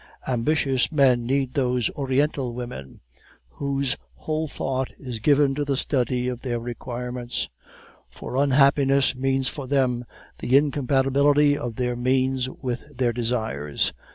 [0.27, 3.01] Ambitious men need those Oriental women
[3.49, 7.49] whose whole thought is given to the study of their requirements;
[8.09, 10.03] for unhappiness means for them
[10.39, 13.93] the incompatibility of their means with their desires.